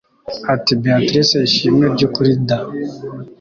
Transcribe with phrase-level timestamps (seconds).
[0.53, 2.49] Ati Beatrice ishimwe ryukuri D